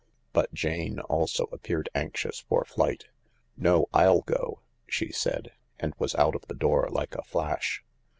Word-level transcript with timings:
But 0.33 0.51
Jane 0.51 0.99
also 0.99 1.47
appeared 1.51 1.87
anxious 1.93 2.39
for 2.39 2.65
flight. 2.65 3.03
14 3.53 3.53
No— 3.57 3.85
I'll 3.93 4.21
go," 4.21 4.61
she 4.87 5.11
said, 5.11 5.51
and 5.79 5.93
was 5.99 6.15
out 6.15 6.33
of 6.33 6.41
the 6.47 6.55
door 6.55 6.89
like 6.89 7.13
a 7.13 7.21
flash. 7.23 7.83